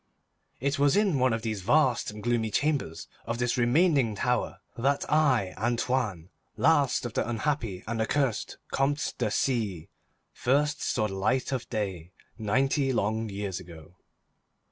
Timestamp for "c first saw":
9.29-11.05